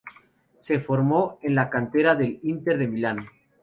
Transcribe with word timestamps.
Se 0.57 0.79
formó 0.79 1.37
en 1.43 1.53
la 1.53 1.69
cantera 1.69 2.15
del 2.15 2.39
Inter 2.41 2.79
de 2.79 2.87
Milán. 2.87 3.27